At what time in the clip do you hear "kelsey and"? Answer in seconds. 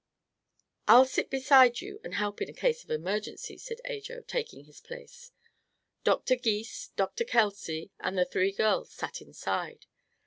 7.23-8.17